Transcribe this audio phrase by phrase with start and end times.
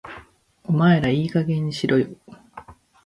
[0.63, 2.07] お前らいい加減にしろよ